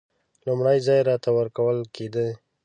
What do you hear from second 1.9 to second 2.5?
کېدی.